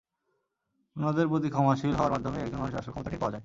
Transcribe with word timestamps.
অন্যদের 0.95 1.27
প্রতি 1.27 1.47
ক্ষমাশীল 1.49 1.93
হওয়ার 1.95 2.13
মাধ্যমেই 2.13 2.43
একজন 2.43 2.57
মানুষের 2.57 2.79
আসল 2.79 2.91
ক্ষমতা 2.91 3.09
টের 3.09 3.19
পাওয়া 3.19 3.31
যায়। 3.31 3.39